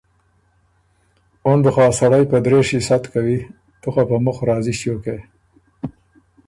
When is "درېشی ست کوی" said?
2.45-3.37